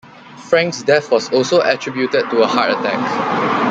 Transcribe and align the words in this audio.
Frank's 0.49 0.81
death 0.81 1.11
was 1.11 1.31
also 1.31 1.61
attributed 1.61 2.27
to 2.31 2.41
a 2.41 2.47
heart 2.47 2.71
attack. 2.71 3.51